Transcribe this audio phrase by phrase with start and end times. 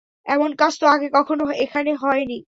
[0.25, 2.37] এমন কাজ তো আগে কখনো এখানে হয়নি।